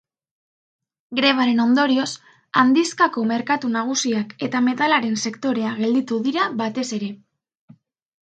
[1.17, 2.07] Grebaren ondorioz
[2.61, 7.11] handizkako merkatu nagusiak eta metalaren sektorea gelditu dira batez ere.